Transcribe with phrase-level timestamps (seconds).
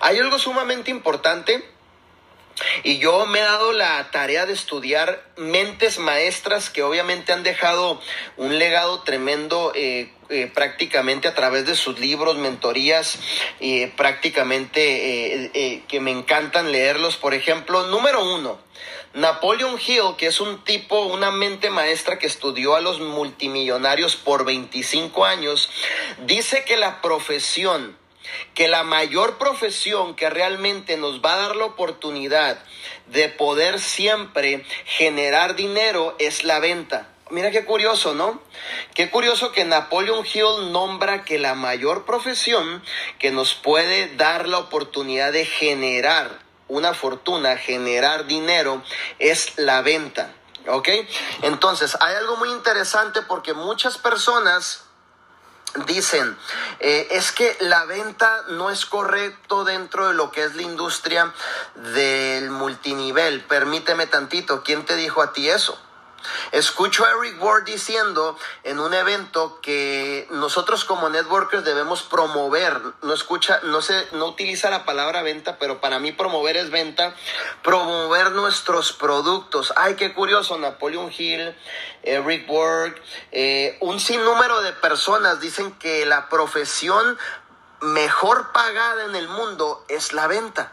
[0.00, 1.64] Hay algo sumamente importante
[2.84, 8.00] y yo me he dado la tarea de estudiar mentes maestras que obviamente han dejado
[8.38, 13.18] un legado tremendo eh, eh, prácticamente a través de sus libros, mentorías,
[13.60, 17.16] eh, prácticamente que me encantan leerlos.
[17.16, 18.58] Por ejemplo, número uno,
[19.12, 24.46] Napoleon Hill, que es un tipo, una mente maestra que estudió a los multimillonarios por
[24.46, 25.70] 25 años,
[26.24, 27.96] dice que la profesión
[28.54, 32.58] que la mayor profesión que realmente nos va a dar la oportunidad
[33.06, 37.08] de poder siempre generar dinero es la venta.
[37.28, 38.40] Mira qué curioso, ¿no?
[38.94, 42.84] Qué curioso que Napoleon Hill nombra que la mayor profesión
[43.18, 48.82] que nos puede dar la oportunidad de generar una fortuna, generar dinero,
[49.18, 50.32] es la venta.
[50.68, 50.88] ¿Ok?
[51.42, 54.84] Entonces, hay algo muy interesante porque muchas personas
[55.86, 56.36] dicen,
[56.80, 61.32] eh, es que la venta no es correcto dentro de lo que es la industria
[61.94, 63.42] del multinivel.
[63.42, 65.78] Permíteme tantito, ¿quién te dijo a ti eso?
[66.52, 73.12] Escucho a Eric Ward diciendo en un evento que nosotros como networkers debemos promover, no
[73.12, 77.14] escucha, no se, no utiliza la palabra venta, pero para mí promover es venta,
[77.62, 79.72] promover nuestros productos.
[79.76, 81.54] Ay, qué curioso, Napoleon Hill,
[82.02, 82.94] Eric Ward,
[83.32, 87.18] eh, un sinnúmero de personas dicen que la profesión
[87.80, 90.72] mejor pagada en el mundo es la venta.